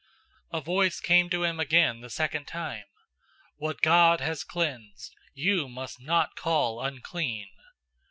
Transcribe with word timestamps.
010:015 0.51 0.59
A 0.59 0.63
voice 0.63 0.99
came 0.99 1.29
to 1.29 1.43
him 1.43 1.59
again 1.59 2.01
the 2.01 2.09
second 2.09 2.47
time, 2.47 2.85
"What 3.57 3.81
God 3.83 4.19
has 4.19 4.43
cleansed, 4.43 5.13
you 5.35 5.69
must 5.69 6.01
not 6.01 6.35
call 6.35 6.81
unclean." 6.83 7.49